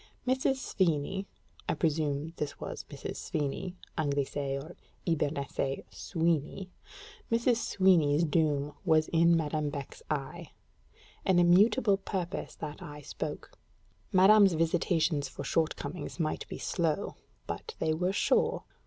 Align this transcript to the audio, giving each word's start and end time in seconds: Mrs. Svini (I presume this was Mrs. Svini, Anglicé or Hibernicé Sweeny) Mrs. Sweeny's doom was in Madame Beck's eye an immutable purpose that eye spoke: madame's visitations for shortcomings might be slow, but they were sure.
Mrs. 0.27 0.55
Svini 0.55 1.27
(I 1.69 1.75
presume 1.75 2.33
this 2.37 2.59
was 2.59 2.85
Mrs. 2.89 3.17
Svini, 3.17 3.75
Anglicé 3.99 4.59
or 4.59 4.75
Hibernicé 5.05 5.83
Sweeny) 5.91 6.69
Mrs. 7.31 7.57
Sweeny's 7.57 8.23
doom 8.23 8.73
was 8.83 9.09
in 9.09 9.37
Madame 9.37 9.69
Beck's 9.69 10.01
eye 10.09 10.53
an 11.23 11.37
immutable 11.37 11.97
purpose 11.97 12.55
that 12.55 12.81
eye 12.81 13.01
spoke: 13.01 13.59
madame's 14.11 14.53
visitations 14.53 15.29
for 15.29 15.43
shortcomings 15.43 16.19
might 16.19 16.47
be 16.47 16.57
slow, 16.57 17.17
but 17.45 17.75
they 17.77 17.93
were 17.93 18.11
sure. 18.11 18.63